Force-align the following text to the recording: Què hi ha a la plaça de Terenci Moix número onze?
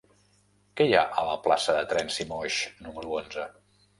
Què 0.79 0.87
hi 0.87 0.93
ha 0.99 1.03
a 1.19 1.25
la 1.27 1.35
plaça 1.43 1.77
de 1.77 1.85
Terenci 1.93 2.27
Moix 2.31 2.57
número 2.87 3.13
onze? 3.21 3.49